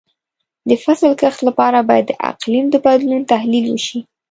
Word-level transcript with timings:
د 0.69 0.71
فصل 0.83 1.11
کښت 1.21 1.39
لپاره 1.47 1.79
باید 1.89 2.05
د 2.07 2.11
اقلیم 2.31 2.65
د 2.71 2.75
بدلون 2.85 3.21
تحلیل 3.33 3.65
وشي. 3.69 3.99